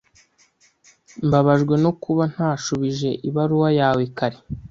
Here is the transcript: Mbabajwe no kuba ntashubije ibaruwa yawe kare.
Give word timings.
Mbabajwe 1.25 1.75
no 1.83 1.91
kuba 2.03 2.23
ntashubije 2.33 3.09
ibaruwa 3.29 3.69
yawe 3.79 4.03
kare. 4.17 4.37